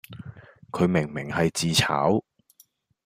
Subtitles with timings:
[0.71, 2.23] 佢明明係自炒